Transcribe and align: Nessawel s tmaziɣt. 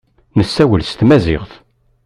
Nessawel 0.37 0.81
s 0.85 0.91
tmaziɣt. 0.93 1.51